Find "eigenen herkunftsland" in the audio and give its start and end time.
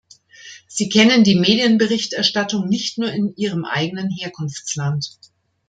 3.65-5.11